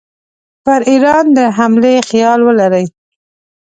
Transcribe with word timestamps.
پر 0.63 0.79
ایران 0.91 1.25
د 1.37 1.39
حملې 1.57 1.95
خیال 2.09 2.39
ولري. 2.47 2.85